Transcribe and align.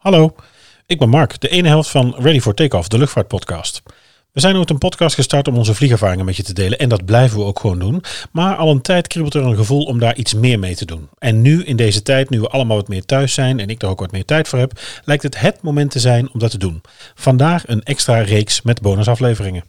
Hallo, 0.00 0.34
ik 0.86 0.98
ben 0.98 1.08
Mark, 1.08 1.40
de 1.40 1.48
ene 1.48 1.68
helft 1.68 1.90
van 1.90 2.14
Ready 2.18 2.40
for 2.40 2.54
Takeoff, 2.54 2.88
de 2.88 2.98
luchtvaartpodcast. 2.98 3.82
We 4.32 4.40
zijn 4.40 4.56
ooit 4.56 4.70
een 4.70 4.78
podcast 4.78 5.14
gestart 5.14 5.48
om 5.48 5.56
onze 5.56 5.74
vliegervaringen 5.74 6.24
met 6.24 6.36
je 6.36 6.42
te 6.42 6.52
delen 6.52 6.78
en 6.78 6.88
dat 6.88 7.04
blijven 7.04 7.38
we 7.38 7.44
ook 7.44 7.60
gewoon 7.60 7.78
doen. 7.78 8.02
Maar 8.32 8.56
al 8.56 8.70
een 8.70 8.80
tijd 8.80 9.06
kriebelt 9.06 9.34
er 9.34 9.42
een 9.42 9.56
gevoel 9.56 9.84
om 9.84 9.98
daar 9.98 10.16
iets 10.16 10.34
meer 10.34 10.58
mee 10.58 10.74
te 10.74 10.84
doen. 10.84 11.08
En 11.18 11.42
nu 11.42 11.64
in 11.64 11.76
deze 11.76 12.02
tijd, 12.02 12.30
nu 12.30 12.40
we 12.40 12.48
allemaal 12.48 12.76
wat 12.76 12.88
meer 12.88 13.04
thuis 13.04 13.34
zijn 13.34 13.60
en 13.60 13.68
ik 13.68 13.82
er 13.82 13.88
ook 13.88 14.00
wat 14.00 14.12
meer 14.12 14.24
tijd 14.24 14.48
voor 14.48 14.58
heb, 14.58 14.80
lijkt 15.04 15.22
het 15.22 15.40
het 15.40 15.62
moment 15.62 15.90
te 15.90 16.00
zijn 16.00 16.30
om 16.32 16.40
dat 16.40 16.50
te 16.50 16.58
doen. 16.58 16.80
Vandaag 17.14 17.68
een 17.68 17.82
extra 17.82 18.20
reeks 18.20 18.62
met 18.62 18.80
bonusafleveringen. 18.80 19.64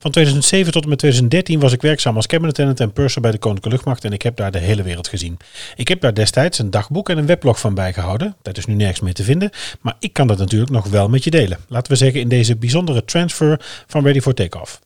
Van 0.00 0.10
2007 0.10 0.72
tot 0.72 0.82
en 0.82 0.88
met 0.88 0.98
2013 0.98 1.60
was 1.60 1.72
ik 1.72 1.82
werkzaam 1.82 2.16
als 2.16 2.26
cabin 2.26 2.48
attendant 2.48 2.80
en 2.80 2.92
purser 2.92 3.20
bij 3.22 3.30
de 3.30 3.38
Koninklijke 3.38 3.76
Luchtmacht 3.76 4.04
en 4.04 4.12
ik 4.12 4.22
heb 4.22 4.36
daar 4.36 4.50
de 4.50 4.58
hele 4.58 4.82
wereld 4.82 5.08
gezien. 5.08 5.36
Ik 5.76 5.88
heb 5.88 6.00
daar 6.00 6.14
destijds 6.14 6.58
een 6.58 6.70
dagboek 6.70 7.08
en 7.08 7.18
een 7.18 7.26
weblog 7.26 7.60
van 7.60 7.74
bijgehouden. 7.74 8.36
Dat 8.42 8.56
is 8.56 8.66
nu 8.66 8.74
nergens 8.74 9.00
meer 9.00 9.14
te 9.14 9.24
vinden, 9.24 9.50
maar 9.80 9.96
ik 9.98 10.12
kan 10.12 10.26
dat 10.26 10.38
natuurlijk 10.38 10.70
nog 10.70 10.86
wel 10.86 11.08
met 11.08 11.24
je 11.24 11.30
delen. 11.30 11.58
Laten 11.68 11.92
we 11.92 11.98
zeggen 11.98 12.20
in 12.20 12.28
deze 12.28 12.56
bijzondere 12.56 13.04
transfer 13.04 13.84
van 13.86 14.04
Ready 14.04 14.20
for 14.20 14.34
Takeoff. 14.34 14.80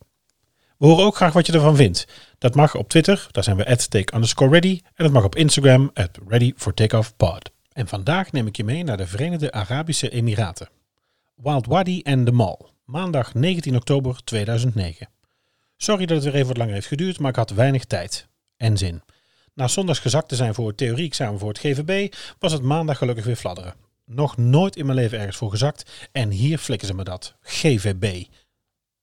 We 0.78 0.86
horen 0.86 1.04
ook 1.04 1.16
graag 1.16 1.32
wat 1.32 1.46
je 1.46 1.52
ervan 1.52 1.76
vindt. 1.76 2.06
Dat 2.38 2.54
mag 2.54 2.74
op 2.74 2.88
Twitter, 2.88 3.26
daar 3.30 3.44
zijn 3.44 3.56
we 3.56 3.66
at 3.66 3.90
take 3.90 4.14
underscore 4.14 4.50
ready. 4.50 4.80
En 4.84 5.04
dat 5.04 5.12
mag 5.12 5.24
op 5.24 5.36
Instagram, 5.36 5.90
at 5.94 6.18
ready 6.28 6.52
for 6.56 6.74
takeoff 6.74 7.16
pod. 7.16 7.50
En 7.72 7.88
vandaag 7.88 8.32
neem 8.32 8.46
ik 8.46 8.56
je 8.56 8.64
mee 8.64 8.84
naar 8.84 8.96
de 8.96 9.06
Verenigde 9.06 9.52
Arabische 9.52 10.10
Emiraten. 10.10 10.68
Wild 11.36 11.66
Wadi 11.66 12.02
en 12.02 12.24
de 12.24 12.32
Mall 12.32 12.71
maandag 12.92 13.34
19 13.34 13.76
oktober 13.76 14.24
2009. 14.24 15.08
Sorry 15.76 16.06
dat 16.06 16.16
het 16.16 16.24
weer 16.24 16.34
even 16.34 16.46
wat 16.46 16.56
langer 16.56 16.74
heeft 16.74 16.86
geduurd, 16.86 17.18
maar 17.18 17.30
ik 17.30 17.36
had 17.36 17.50
weinig 17.50 17.84
tijd 17.84 18.28
en 18.56 18.76
zin. 18.76 19.02
Na 19.54 19.68
zondags 19.68 19.98
gezakt 19.98 20.28
te 20.28 20.36
zijn 20.36 20.54
voor 20.54 20.66
het 20.68 20.76
theorie-examen 20.76 21.38
voor 21.38 21.48
het 21.48 21.58
GVB, 21.58 22.14
was 22.38 22.52
het 22.52 22.62
maandag 22.62 22.98
gelukkig 22.98 23.24
weer 23.24 23.36
fladderen. 23.36 23.74
Nog 24.04 24.36
nooit 24.36 24.76
in 24.76 24.86
mijn 24.86 24.98
leven 24.98 25.18
ergens 25.18 25.36
voor 25.36 25.50
gezakt 25.50 26.08
en 26.12 26.30
hier 26.30 26.58
flikken 26.58 26.86
ze 26.86 26.94
me 26.94 27.04
dat. 27.04 27.34
GVB. 27.40 28.24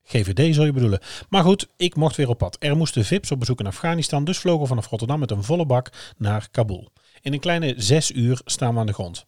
GVD 0.03 0.55
zou 0.55 0.65
je 0.65 0.73
bedoelen. 0.73 0.99
Maar 1.29 1.43
goed, 1.43 1.67
ik 1.75 1.95
mocht 1.95 2.15
weer 2.15 2.29
op 2.29 2.37
pad. 2.37 2.57
Er 2.59 2.77
moesten 2.77 3.05
VIP's 3.05 3.31
op 3.31 3.39
bezoek 3.39 3.59
in 3.59 3.67
Afghanistan, 3.67 4.23
dus 4.23 4.37
vlogen 4.37 4.61
we 4.61 4.67
vanaf 4.67 4.87
Rotterdam 4.87 5.19
met 5.19 5.31
een 5.31 5.43
volle 5.43 5.65
bak 5.65 5.89
naar 6.17 6.47
Kabul. 6.51 6.91
In 7.21 7.33
een 7.33 7.39
kleine 7.39 7.73
zes 7.77 8.11
uur 8.11 8.41
staan 8.45 8.73
we 8.73 8.79
aan 8.79 8.85
de 8.85 8.93
grond. 8.93 9.25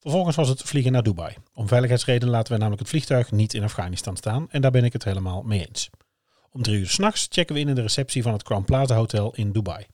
Vervolgens 0.00 0.36
was 0.36 0.48
het 0.48 0.62
vliegen 0.62 0.92
naar 0.92 1.02
Dubai. 1.02 1.34
Om 1.54 1.68
veiligheidsredenen 1.68 2.34
laten 2.34 2.52
we 2.52 2.58
namelijk 2.58 2.80
het 2.80 2.90
vliegtuig 2.90 3.30
niet 3.30 3.54
in 3.54 3.62
Afghanistan 3.62 4.16
staan 4.16 4.50
en 4.50 4.60
daar 4.60 4.70
ben 4.70 4.84
ik 4.84 4.92
het 4.92 5.04
helemaal 5.04 5.42
mee 5.42 5.66
eens. 5.68 5.90
Om 6.50 6.62
drie 6.62 6.78
uur 6.78 6.88
s'nachts 6.88 7.26
checken 7.30 7.54
we 7.54 7.60
in 7.60 7.68
in 7.68 7.74
de 7.74 7.80
receptie 7.80 8.22
van 8.22 8.32
het 8.32 8.42
Crown 8.42 8.64
Plaza 8.64 8.94
Hotel 8.94 9.34
in 9.34 9.52
Dubai. 9.52 9.86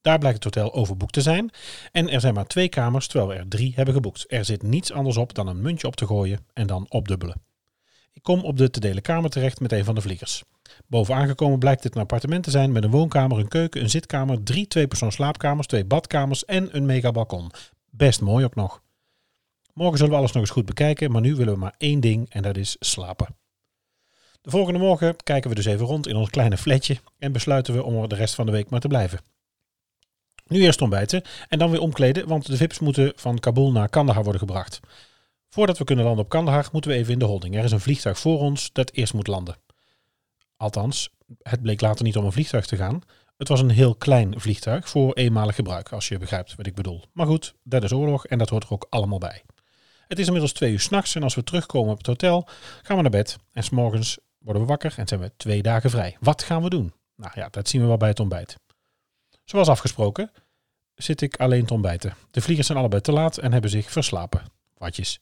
Daar 0.00 0.18
blijkt 0.18 0.44
het 0.44 0.54
hotel 0.54 0.74
overboekt 0.74 1.12
te 1.12 1.20
zijn 1.20 1.50
en 1.92 2.08
er 2.10 2.20
zijn 2.20 2.34
maar 2.34 2.46
twee 2.46 2.68
kamers 2.68 3.06
terwijl 3.06 3.30
we 3.30 3.36
er 3.36 3.48
drie 3.48 3.72
hebben 3.74 3.94
geboekt. 3.94 4.24
Er 4.28 4.44
zit 4.44 4.62
niets 4.62 4.92
anders 4.92 5.16
op 5.16 5.34
dan 5.34 5.46
een 5.46 5.60
muntje 5.60 5.86
op 5.86 5.96
te 5.96 6.06
gooien 6.06 6.46
en 6.52 6.66
dan 6.66 6.86
opdubbelen. 6.88 7.42
Ik 8.12 8.22
kom 8.22 8.40
op 8.40 8.56
de 8.56 8.70
te 8.70 8.80
delen 8.80 9.02
kamer 9.02 9.30
terecht 9.30 9.60
met 9.60 9.72
een 9.72 9.84
van 9.84 9.94
de 9.94 10.00
vliegers. 10.00 10.42
Boven 10.86 11.14
aangekomen 11.14 11.58
blijkt 11.58 11.84
het 11.84 11.94
een 11.94 12.00
appartement 12.00 12.44
te 12.44 12.50
zijn 12.50 12.72
met 12.72 12.84
een 12.84 12.90
woonkamer, 12.90 13.38
een 13.38 13.48
keuken, 13.48 13.82
een 13.82 13.90
zitkamer, 13.90 14.42
drie 14.42 14.66
tweepersoons 14.66 15.14
slaapkamers, 15.14 15.66
twee 15.66 15.84
badkamers 15.84 16.44
en 16.44 16.76
een 16.76 16.86
mega 16.86 17.12
balkon. 17.12 17.50
Best 17.90 18.20
mooi 18.20 18.44
ook 18.44 18.54
nog. 18.54 18.84
Morgen 19.76 19.96
zullen 19.96 20.12
we 20.12 20.18
alles 20.18 20.32
nog 20.32 20.42
eens 20.42 20.52
goed 20.52 20.66
bekijken, 20.66 21.10
maar 21.10 21.20
nu 21.20 21.34
willen 21.34 21.52
we 21.52 21.58
maar 21.58 21.74
één 21.78 22.00
ding 22.00 22.30
en 22.30 22.42
dat 22.42 22.56
is 22.56 22.76
slapen. 22.78 23.36
De 24.40 24.50
volgende 24.50 24.78
morgen 24.78 25.16
kijken 25.16 25.50
we 25.50 25.56
dus 25.56 25.64
even 25.64 25.86
rond 25.86 26.06
in 26.06 26.16
ons 26.16 26.30
kleine 26.30 26.56
flatje 26.56 26.96
en 27.18 27.32
besluiten 27.32 27.74
we 27.74 27.82
om 27.82 28.02
er 28.02 28.08
de 28.08 28.14
rest 28.14 28.34
van 28.34 28.46
de 28.46 28.52
week 28.52 28.70
maar 28.70 28.80
te 28.80 28.88
blijven. 28.88 29.20
Nu 30.46 30.60
eerst 30.62 30.80
ontbijten 30.80 31.22
en 31.48 31.58
dan 31.58 31.70
weer 31.70 31.80
omkleden, 31.80 32.28
want 32.28 32.46
de 32.46 32.56
VIP's 32.56 32.78
moeten 32.78 33.12
van 33.16 33.38
Kabul 33.38 33.72
naar 33.72 33.88
Kandahar 33.88 34.22
worden 34.22 34.40
gebracht. 34.40 34.80
Voordat 35.48 35.78
we 35.78 35.84
kunnen 35.84 36.04
landen 36.04 36.24
op 36.24 36.30
Kandahar 36.30 36.68
moeten 36.72 36.90
we 36.90 36.96
even 36.96 37.12
in 37.12 37.18
de 37.18 37.24
holding. 37.24 37.56
Er 37.56 37.64
is 37.64 37.72
een 37.72 37.80
vliegtuig 37.80 38.18
voor 38.18 38.38
ons 38.38 38.72
dat 38.72 38.92
eerst 38.92 39.14
moet 39.14 39.26
landen. 39.26 39.56
Althans, 40.56 41.10
het 41.42 41.62
bleek 41.62 41.80
later 41.80 42.04
niet 42.04 42.16
om 42.16 42.24
een 42.24 42.32
vliegtuig 42.32 42.66
te 42.66 42.76
gaan. 42.76 43.00
Het 43.36 43.48
was 43.48 43.60
een 43.60 43.70
heel 43.70 43.94
klein 43.94 44.40
vliegtuig 44.40 44.88
voor 44.88 45.12
eenmalig 45.14 45.54
gebruik, 45.54 45.92
als 45.92 46.08
je 46.08 46.18
begrijpt 46.18 46.54
wat 46.54 46.66
ik 46.66 46.74
bedoel. 46.74 47.04
Maar 47.12 47.26
goed, 47.26 47.54
dat 47.62 47.82
is 47.82 47.92
oorlog 47.92 48.26
en 48.26 48.38
dat 48.38 48.48
hoort 48.48 48.64
er 48.64 48.72
ook 48.72 48.86
allemaal 48.90 49.18
bij. 49.18 49.42
Het 50.06 50.18
is 50.18 50.26
inmiddels 50.26 50.52
twee 50.52 50.72
uur 50.72 50.80
s'nachts 50.80 51.14
en 51.14 51.22
als 51.22 51.34
we 51.34 51.44
terugkomen 51.44 51.90
op 51.90 51.98
het 51.98 52.06
hotel, 52.06 52.48
gaan 52.82 52.96
we 52.96 53.02
naar 53.02 53.10
bed. 53.10 53.38
En 53.52 53.62
s'morgens 53.62 54.18
worden 54.38 54.62
we 54.62 54.68
wakker 54.68 54.94
en 54.96 55.08
zijn 55.08 55.20
we 55.20 55.32
twee 55.36 55.62
dagen 55.62 55.90
vrij. 55.90 56.16
Wat 56.20 56.42
gaan 56.42 56.62
we 56.62 56.68
doen? 56.68 56.92
Nou 57.16 57.32
ja, 57.34 57.48
dat 57.48 57.68
zien 57.68 57.80
we 57.80 57.86
wel 57.86 57.96
bij 57.96 58.08
het 58.08 58.20
ontbijt. 58.20 58.56
Zoals 59.44 59.68
afgesproken 59.68 60.30
zit 60.94 61.20
ik 61.20 61.36
alleen 61.36 61.66
te 61.66 61.72
ontbijten. 61.72 62.14
De 62.30 62.40
vliegers 62.40 62.66
zijn 62.66 62.78
allebei 62.78 63.02
te 63.02 63.12
laat 63.12 63.38
en 63.38 63.52
hebben 63.52 63.70
zich 63.70 63.90
verslapen. 63.90 64.44
Watjes. 64.74 65.20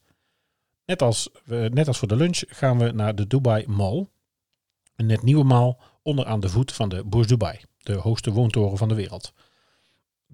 Net 0.86 1.02
als, 1.02 1.30
net 1.46 1.88
als 1.88 1.98
voor 1.98 2.08
de 2.08 2.16
lunch 2.16 2.42
gaan 2.46 2.78
we 2.78 2.92
naar 2.92 3.14
de 3.14 3.26
Dubai 3.26 3.66
Mall. 3.66 4.06
Een 4.96 5.06
net 5.06 5.22
nieuwe 5.22 5.44
mall 5.44 5.76
onderaan 6.02 6.40
de 6.40 6.48
voet 6.48 6.72
van 6.72 6.88
de 6.88 7.04
Burj 7.04 7.26
Dubai, 7.26 7.60
de 7.78 7.94
hoogste 7.94 8.30
woontoren 8.32 8.78
van 8.78 8.88
de 8.88 8.94
wereld 8.94 9.32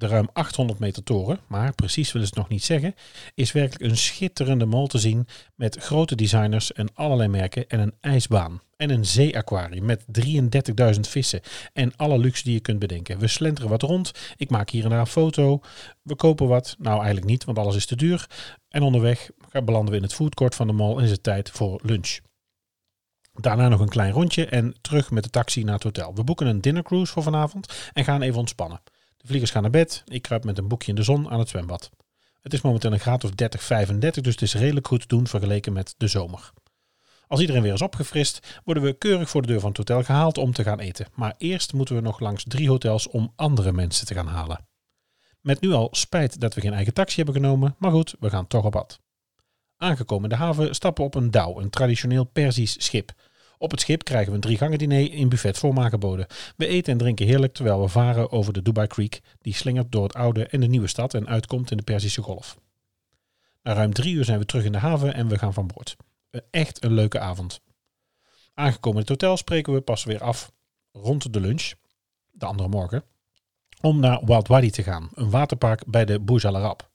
de 0.01 0.07
ruim 0.07 0.29
800 0.33 0.79
meter 0.79 1.03
toren, 1.03 1.41
maar 1.47 1.75
precies 1.75 2.13
willen 2.13 2.29
ze 2.29 2.35
het 2.35 2.43
nog 2.43 2.53
niet 2.53 2.65
zeggen, 2.65 2.95
is 3.35 3.53
werkelijk 3.53 3.91
een 3.91 3.97
schitterende 3.97 4.65
mall 4.65 4.87
te 4.87 4.99
zien 4.99 5.27
met 5.55 5.77
grote 5.77 6.15
designers 6.15 6.73
en 6.73 6.95
allerlei 6.95 7.29
merken 7.29 7.69
en 7.69 7.81
een 7.81 7.95
ijsbaan. 8.01 8.61
En 8.77 8.91
een 8.91 9.07
zeeaquarium 9.07 9.85
met 9.85 10.05
33.000 10.95 11.01
vissen 11.01 11.41
en 11.73 11.97
alle 11.97 12.19
luxe 12.19 12.45
die 12.45 12.53
je 12.53 12.61
kunt 12.61 12.79
bedenken. 12.79 13.19
We 13.19 13.27
slenteren 13.27 13.71
wat 13.71 13.83
rond, 13.83 14.13
ik 14.37 14.51
maak 14.51 14.71
hier 14.71 14.85
en 14.85 14.91
daar 14.91 15.01
een 15.01 15.07
foto, 15.07 15.61
we 16.03 16.17
kopen 16.17 16.49
wat, 16.49 16.77
nou 16.79 16.97
eigenlijk 16.97 17.27
niet, 17.27 17.45
want 17.45 17.59
alles 17.59 17.77
is 17.77 17.87
te 17.87 17.97
duur. 17.97 18.27
En 18.69 18.83
onderweg 18.83 19.31
belanden 19.65 19.91
we 19.91 19.97
in 19.97 20.03
het 20.03 20.15
foodcourt 20.15 20.55
van 20.55 20.67
de 20.67 20.73
mall 20.73 20.97
en 20.97 21.05
is 21.05 21.11
het 21.11 21.23
tijd 21.23 21.51
voor 21.51 21.81
lunch. 21.83 22.19
Daarna 23.33 23.69
nog 23.69 23.81
een 23.81 23.89
klein 23.89 24.13
rondje 24.13 24.47
en 24.47 24.75
terug 24.81 25.11
met 25.11 25.23
de 25.23 25.31
taxi 25.31 25.65
naar 25.65 25.75
het 25.75 25.83
hotel. 25.83 26.15
We 26.15 26.25
boeken 26.25 26.47
een 26.47 26.61
dinner 26.61 26.83
cruise 26.83 27.13
voor 27.13 27.23
vanavond 27.23 27.91
en 27.93 28.05
gaan 28.05 28.23
even 28.23 28.39
ontspannen. 28.39 28.81
De 29.21 29.27
vliegers 29.27 29.51
gaan 29.51 29.63
naar 29.63 29.71
bed. 29.71 30.03
Ik 30.07 30.23
kruip 30.23 30.45
met 30.45 30.59
een 30.59 30.69
boekje 30.69 30.89
in 30.89 30.95
de 30.95 31.03
zon 31.03 31.31
aan 31.31 31.39
het 31.39 31.49
zwembad. 31.49 31.91
Het 32.41 32.53
is 32.53 32.61
momenteel 32.61 32.93
een 32.93 33.01
graad 33.01 33.25
of 33.25 33.31
30, 33.31 33.63
35, 33.63 34.23
dus 34.23 34.33
het 34.33 34.43
is 34.43 34.55
redelijk 34.55 34.87
goed 34.87 35.01
te 35.01 35.07
doen 35.07 35.27
vergeleken 35.27 35.73
met 35.73 35.95
de 35.97 36.07
zomer. 36.07 36.53
Als 37.27 37.41
iedereen 37.41 37.63
weer 37.63 37.73
is 37.73 37.83
opgefrist, 37.83 38.61
worden 38.65 38.83
we 38.83 38.93
keurig 38.93 39.31
voor 39.31 39.43
de 39.43 39.49
deur 39.49 39.61
van 39.61 39.69
het 39.69 39.79
hotel 39.79 40.03
gehaald 40.03 40.39
om 40.39 40.53
te 40.53 40.63
gaan 40.63 40.79
eten. 40.79 41.07
Maar 41.15 41.35
eerst 41.39 41.73
moeten 41.73 41.95
we 41.95 42.01
nog 42.01 42.21
langs 42.21 42.45
drie 42.45 42.69
hotels 42.69 43.09
om 43.09 43.33
andere 43.37 43.73
mensen 43.73 44.07
te 44.07 44.15
gaan 44.15 44.27
halen. 44.27 44.69
Met 45.41 45.61
nu 45.61 45.73
al 45.73 45.89
spijt 45.91 46.41
dat 46.41 46.55
we 46.55 46.61
geen 46.61 46.73
eigen 46.73 46.95
taxi 46.95 47.17
hebben 47.17 47.35
genomen, 47.35 47.75
maar 47.79 47.91
goed, 47.91 48.15
we 48.21 48.31
gaan 48.31 48.47
toch 48.47 48.65
op 48.65 48.73
pad. 48.73 49.01
Aangekomen 49.77 50.31
in 50.31 50.37
de 50.37 50.43
haven 50.45 50.75
stappen 50.75 51.05
we 51.05 51.09
op 51.09 51.23
een 51.23 51.31
douw, 51.31 51.61
een 51.61 51.71
traditioneel 51.71 52.25
Persisch 52.25 52.85
schip. 52.85 53.13
Op 53.63 53.71
het 53.71 53.81
schip 53.81 54.05
krijgen 54.05 54.29
we 54.29 54.35
een 54.35 54.57
drie 54.57 54.77
diner 54.77 55.13
in 55.13 55.29
buffet 55.29 55.63
aangeboden. 55.63 56.27
We 56.57 56.67
eten 56.67 56.93
en 56.93 56.99
drinken 56.99 57.27
heerlijk 57.27 57.55
terwijl 57.55 57.81
we 57.81 57.89
varen 57.89 58.33
over 58.33 58.53
de 58.53 58.63
Dubai 58.63 58.87
Creek, 58.87 59.21
die 59.39 59.55
slingert 59.55 59.93
door 59.93 60.03
het 60.03 60.15
oude 60.15 60.47
en 60.47 60.61
de 60.61 60.67
nieuwe 60.67 60.87
stad 60.87 61.15
en 61.15 61.29
uitkomt 61.29 61.71
in 61.71 61.77
de 61.77 61.83
Perzische 61.83 62.23
Golf. 62.23 62.59
Na 63.63 63.73
ruim 63.73 63.93
drie 63.93 64.15
uur 64.15 64.25
zijn 64.25 64.39
we 64.39 64.45
terug 64.45 64.65
in 64.65 64.73
de 64.73 64.79
haven 64.79 65.15
en 65.15 65.29
we 65.29 65.39
gaan 65.39 65.55
van 65.55 65.67
boord. 65.67 65.97
Echt 66.51 66.85
een 66.85 66.93
leuke 66.93 67.19
avond. 67.19 67.61
Aangekomen 68.55 68.99
in 68.99 69.07
het 69.07 69.21
hotel 69.21 69.37
spreken 69.37 69.73
we 69.73 69.81
pas 69.81 70.05
weer 70.05 70.23
af 70.23 70.53
rond 70.93 71.33
de 71.33 71.41
lunch, 71.41 71.73
de 72.31 72.47
andere 72.47 72.69
morgen, 72.69 73.05
om 73.81 74.01
naar 74.01 74.25
Wild 74.25 74.49
Wadi 74.49 74.71
te 74.71 74.83
gaan, 74.83 75.11
een 75.15 75.31
waterpark 75.31 75.87
bij 75.87 76.05
de 76.05 76.23
Al 76.27 76.57
Arab. 76.57 76.90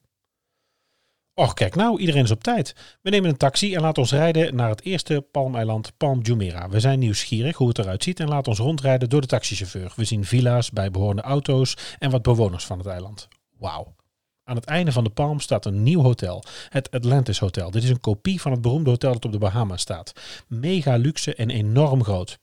Och, 1.37 1.53
kijk 1.53 1.75
nou, 1.75 1.99
iedereen 1.99 2.23
is 2.23 2.31
op 2.31 2.43
tijd. 2.43 2.75
We 3.01 3.09
nemen 3.09 3.29
een 3.29 3.37
taxi 3.37 3.75
en 3.75 3.81
laten 3.81 4.01
ons 4.01 4.11
rijden 4.11 4.55
naar 4.55 4.69
het 4.69 4.81
eerste 4.83 5.25
palmeiland 5.31 5.97
Palm 5.97 6.21
Jumeirah. 6.21 6.71
We 6.71 6.79
zijn 6.79 6.99
nieuwsgierig 6.99 7.57
hoe 7.57 7.67
het 7.67 7.77
eruit 7.77 8.03
ziet 8.03 8.19
en 8.19 8.27
laten 8.27 8.47
ons 8.47 8.59
rondrijden 8.59 9.09
door 9.09 9.21
de 9.21 9.27
taxichauffeur. 9.27 9.93
We 9.95 10.05
zien 10.05 10.25
villa's, 10.25 10.71
bijbehorende 10.71 11.21
auto's 11.21 11.77
en 11.99 12.09
wat 12.09 12.21
bewoners 12.21 12.65
van 12.65 12.77
het 12.77 12.87
eiland. 12.87 13.27
Wauw. 13.57 13.95
Aan 14.43 14.55
het 14.55 14.65
einde 14.65 14.91
van 14.91 15.03
de 15.03 15.09
Palm 15.09 15.39
staat 15.39 15.65
een 15.65 15.83
nieuw 15.83 16.01
hotel, 16.01 16.43
het 16.69 16.91
Atlantis 16.91 17.39
Hotel. 17.39 17.71
Dit 17.71 17.83
is 17.83 17.89
een 17.89 17.99
kopie 17.99 18.41
van 18.41 18.51
het 18.51 18.61
beroemde 18.61 18.89
hotel 18.89 19.13
dat 19.13 19.25
op 19.25 19.31
de 19.31 19.37
Bahama's 19.37 19.81
staat. 19.81 20.13
Mega 20.47 20.95
luxe 20.95 21.35
en 21.35 21.49
enorm 21.49 22.03
groot. 22.03 22.39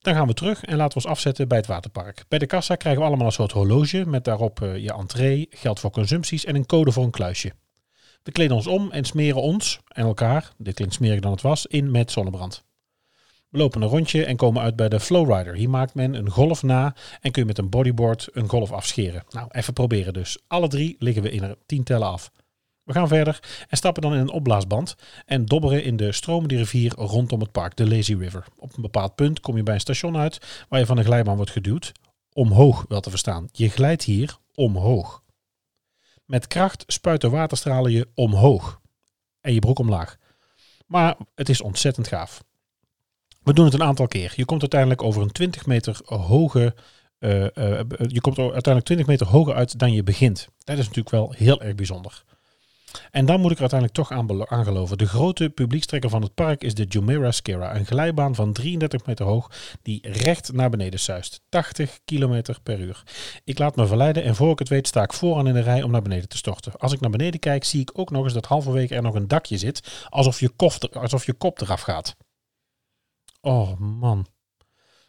Dan 0.00 0.14
gaan 0.14 0.26
we 0.26 0.34
terug 0.34 0.64
en 0.64 0.76
laten 0.76 0.98
we 0.98 1.04
ons 1.04 1.12
afzetten 1.12 1.48
bij 1.48 1.58
het 1.58 1.66
waterpark. 1.66 2.24
Bij 2.28 2.38
de 2.38 2.46
kassa 2.46 2.74
krijgen 2.74 3.00
we 3.00 3.06
allemaal 3.08 3.26
een 3.26 3.32
soort 3.32 3.52
horloge 3.52 4.06
met 4.06 4.24
daarop 4.24 4.60
uh, 4.60 4.76
je 4.76 4.92
entree, 4.92 5.46
geld 5.50 5.80
voor 5.80 5.90
consumpties 5.90 6.44
en 6.44 6.54
een 6.54 6.66
code 6.66 6.92
voor 6.92 7.04
een 7.04 7.10
kluisje. 7.10 7.52
We 8.22 8.32
kleden 8.32 8.56
ons 8.56 8.66
om 8.66 8.90
en 8.90 9.04
smeren 9.04 9.42
ons 9.42 9.80
en 9.88 10.04
elkaar, 10.04 10.52
dit 10.58 10.74
klinkt 10.74 10.94
smeriger 10.94 11.22
dan 11.22 11.30
het 11.32 11.42
was, 11.42 11.66
in 11.66 11.90
met 11.90 12.10
zonnebrand. 12.10 12.64
We 13.48 13.58
lopen 13.58 13.82
een 13.82 13.88
rondje 13.88 14.24
en 14.24 14.36
komen 14.36 14.62
uit 14.62 14.76
bij 14.76 14.88
de 14.88 15.00
Flowrider. 15.00 15.54
Hier 15.54 15.70
maakt 15.70 15.94
men 15.94 16.14
een 16.14 16.30
golf 16.30 16.62
na 16.62 16.94
en 17.20 17.30
kun 17.30 17.42
je 17.42 17.48
met 17.48 17.58
een 17.58 17.70
bodyboard 17.70 18.28
een 18.32 18.48
golf 18.48 18.72
afscheren. 18.72 19.24
Nou, 19.30 19.48
even 19.50 19.72
proberen 19.72 20.12
dus. 20.12 20.38
Alle 20.46 20.68
drie 20.68 20.96
liggen 20.98 21.22
we 21.22 21.30
in 21.30 21.42
er 21.42 21.56
tien 21.66 21.84
tellen 21.84 22.08
af. 22.08 22.30
We 22.84 22.92
gaan 22.92 23.08
verder 23.08 23.40
en 23.68 23.76
stappen 23.76 24.02
dan 24.02 24.14
in 24.14 24.20
een 24.20 24.30
opblaasband 24.30 24.96
en 25.26 25.44
dobberen 25.44 25.84
in 25.84 25.96
de 25.96 26.12
stromende 26.12 26.56
rivier 26.56 26.92
rondom 26.94 27.40
het 27.40 27.52
park, 27.52 27.76
de 27.76 27.88
Lazy 27.88 28.14
River. 28.14 28.44
Op 28.56 28.76
een 28.76 28.82
bepaald 28.82 29.14
punt 29.14 29.40
kom 29.40 29.56
je 29.56 29.62
bij 29.62 29.74
een 29.74 29.80
station 29.80 30.16
uit 30.16 30.64
waar 30.68 30.80
je 30.80 30.86
van 30.86 30.96
de 30.96 31.04
glijbaan 31.04 31.36
wordt 31.36 31.50
geduwd. 31.50 31.92
Omhoog 32.32 32.84
wel 32.88 33.00
te 33.00 33.10
verstaan. 33.10 33.48
Je 33.52 33.68
glijdt 33.68 34.04
hier 34.04 34.38
omhoog. 34.54 35.22
Met 36.24 36.46
kracht 36.46 36.84
spuiten 36.86 37.30
waterstralen 37.30 37.92
je 37.92 38.08
omhoog 38.14 38.80
en 39.40 39.52
je 39.52 39.58
broek 39.58 39.78
omlaag. 39.78 40.16
Maar 40.86 41.16
het 41.34 41.48
is 41.48 41.60
ontzettend 41.60 42.08
gaaf. 42.08 42.42
We 43.42 43.52
doen 43.52 43.64
het 43.64 43.74
een 43.74 43.82
aantal 43.82 44.06
keer. 44.06 44.32
Je 44.36 44.44
komt 44.44 44.60
uiteindelijk 44.60 45.02
over 45.02 45.22
een 45.22 45.32
20 45.32 45.66
meter 45.66 46.00
hoge. 46.04 46.74
Uh, 47.18 47.40
uh, 47.40 47.80
je 48.06 48.20
komt 48.20 48.38
uiteindelijk 48.38 48.84
20 48.84 49.06
meter 49.06 49.26
hoger 49.26 49.54
uit 49.54 49.78
dan 49.78 49.92
je 49.92 50.02
begint. 50.02 50.48
Dat 50.58 50.78
is 50.78 50.84
natuurlijk 50.84 51.10
wel 51.10 51.32
heel 51.36 51.60
erg 51.62 51.74
bijzonder. 51.74 52.24
En 53.10 53.26
dan 53.26 53.40
moet 53.40 53.50
ik 53.50 53.56
er 53.56 53.70
uiteindelijk 53.70 53.98
toch 53.98 54.48
aan, 54.48 54.64
geloven. 54.64 54.98
De 54.98 55.06
grote 55.06 55.50
publiekstrekker 55.50 56.10
van 56.10 56.22
het 56.22 56.34
park 56.34 56.62
is 56.62 56.74
de 56.74 56.84
Jumeirah 56.84 57.32
Skira. 57.32 57.76
Een 57.76 57.86
glijbaan 57.86 58.34
van 58.34 58.52
33 58.52 59.06
meter 59.06 59.26
hoog 59.26 59.50
die 59.82 60.08
recht 60.10 60.52
naar 60.52 60.70
beneden 60.70 61.00
suist. 61.00 61.40
80 61.48 61.98
km 62.04 62.42
per 62.62 62.80
uur. 62.80 63.02
Ik 63.44 63.58
laat 63.58 63.76
me 63.76 63.86
verleiden 63.86 64.22
en 64.22 64.34
voor 64.34 64.50
ik 64.50 64.58
het 64.58 64.68
weet 64.68 64.86
sta 64.86 65.02
ik 65.02 65.12
vooraan 65.12 65.46
in 65.46 65.54
de 65.54 65.60
rij 65.60 65.82
om 65.82 65.90
naar 65.90 66.02
beneden 66.02 66.28
te 66.28 66.36
storten. 66.36 66.72
Als 66.76 66.92
ik 66.92 67.00
naar 67.00 67.10
beneden 67.10 67.40
kijk 67.40 67.64
zie 67.64 67.80
ik 67.80 67.98
ook 67.98 68.10
nog 68.10 68.24
eens 68.24 68.32
dat 68.32 68.46
halverwege 68.46 68.94
er 68.94 69.02
nog 69.02 69.14
een 69.14 69.28
dakje 69.28 69.58
zit. 69.58 70.06
Alsof 70.08 70.40
je, 70.40 70.48
kop, 70.48 70.72
alsof 70.92 71.26
je 71.26 71.32
kop 71.32 71.60
eraf 71.60 71.80
gaat. 71.80 72.16
Oh 73.40 73.78
man. 73.78 74.26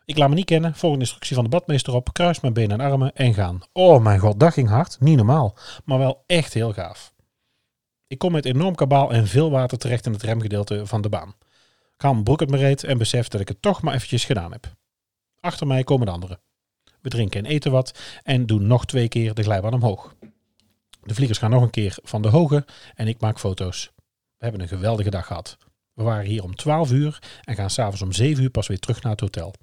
Ik 0.06 0.18
laat 0.18 0.30
me 0.30 0.36
niet 0.36 0.46
kennen. 0.46 0.76
Volgende 0.76 1.04
instructie 1.04 1.36
van 1.36 1.44
de 1.44 1.50
badmeester 1.50 1.94
op. 1.94 2.14
Kruis 2.14 2.40
mijn 2.40 2.54
benen 2.54 2.80
en 2.80 2.92
armen 2.92 3.16
en 3.16 3.34
gaan. 3.34 3.62
Oh 3.74 4.04
mijn 4.04 4.20
god, 4.20 4.40
dat 4.40 4.54
ging 4.54 4.70
hard. 4.70 4.98
Niet 5.00 5.18
normaal. 5.18 5.58
Maar 5.86 5.98
wel 5.98 6.24
echt 6.28 6.54
heel 6.54 6.74
gaaf. 6.74 7.14
Ik 8.12 8.18
kom 8.18 8.32
met 8.32 8.46
enorm 8.46 8.76
kabaal 8.76 9.12
en 9.12 9.28
veel 9.28 9.52
water 9.52 9.78
terecht 9.78 10.06
in 10.06 10.12
het 10.12 10.24
remgedeelte 10.24 10.86
van 10.86 11.02
de 11.02 11.10
baan. 11.10 11.36
Mijn 11.98 12.24
broek 12.24 12.40
uit 12.40 12.50
mijn 12.50 12.62
reet 12.62 12.84
en 12.84 12.98
besef 12.98 13.28
dat 13.28 13.42
ik 13.42 13.48
het 13.48 13.62
toch 13.62 13.82
maar 13.82 13.94
eventjes 13.94 14.26
gedaan 14.26 14.52
heb. 14.52 14.74
Achter 15.40 15.68
mij 15.68 15.84
komen 15.84 16.06
de 16.06 16.12
anderen. 16.12 16.40
We 17.02 17.10
drinken 17.10 17.46
en 17.46 17.52
eten 17.52 17.72
wat 17.72 18.00
en 18.24 18.46
doen 18.46 18.68
nog 18.68 18.86
twee 18.86 19.08
keer 19.08 19.34
de 19.34 19.44
glijbaan 19.44 19.74
omhoog. 19.74 20.16
De 21.04 21.14
vliegers 21.14 21.40
gaan 21.40 21.50
nog 21.50 21.62
een 21.62 21.70
keer 21.70 21.98
van 22.04 22.22
de 22.22 22.28
hoge 22.28 22.66
en 22.96 23.08
ik 23.08 23.22
maak 23.22 23.40
foto's. 23.40 23.92
We 24.38 24.44
hebben 24.44 24.62
een 24.62 24.68
geweldige 24.68 25.10
dag 25.10 25.26
gehad. 25.26 25.58
We 25.94 26.04
waren 26.04 26.26
hier 26.26 26.44
om 26.44 26.56
12 26.56 26.92
uur 26.92 27.20
en 27.44 27.56
gaan 27.56 27.70
s'avonds 27.70 28.02
om 28.02 28.12
7 28.12 28.44
uur 28.44 28.50
pas 28.50 28.68
weer 28.68 28.80
terug 28.80 29.02
naar 29.02 29.12
het 29.12 29.22
hotel. 29.22 29.54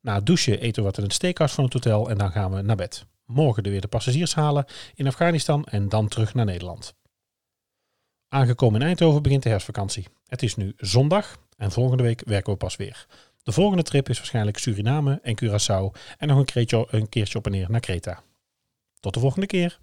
Na 0.00 0.14
het 0.14 0.26
douchen 0.26 0.60
eten 0.60 0.82
we 0.82 0.88
wat 0.88 0.98
in 0.98 1.04
het 1.04 1.12
steakhouse 1.12 1.54
van 1.54 1.64
het 1.64 1.72
hotel 1.72 2.10
en 2.10 2.18
dan 2.18 2.30
gaan 2.30 2.52
we 2.52 2.62
naar 2.62 2.76
bed. 2.76 3.06
Morgen 3.24 3.62
weer 3.62 3.80
de 3.80 3.88
passagiers 3.88 4.34
halen 4.34 4.64
in 4.94 5.06
Afghanistan 5.06 5.64
en 5.64 5.88
dan 5.88 6.08
terug 6.08 6.34
naar 6.34 6.44
Nederland. 6.44 6.94
Aangekomen 8.34 8.80
in 8.80 8.86
Eindhoven 8.86 9.22
begint 9.22 9.42
de 9.42 9.48
herfstvakantie. 9.48 10.06
Het 10.26 10.42
is 10.42 10.56
nu 10.56 10.72
zondag 10.76 11.38
en 11.56 11.72
volgende 11.72 12.02
week 12.02 12.22
werken 12.26 12.52
we 12.52 12.58
pas 12.58 12.76
weer. 12.76 13.06
De 13.42 13.52
volgende 13.52 13.82
trip 13.82 14.08
is 14.08 14.16
waarschijnlijk 14.16 14.58
Suriname 14.58 15.20
en 15.22 15.36
Curaçao 15.44 16.00
en 16.18 16.28
nog 16.28 16.38
een 16.38 17.08
keertje, 17.08 17.38
op 17.38 17.46
en 17.46 17.52
neer 17.52 17.70
naar 17.70 17.80
Kreta. 17.80 18.22
Tot 19.00 19.14
de 19.14 19.20
volgende 19.20 19.46
keer. 19.46 19.78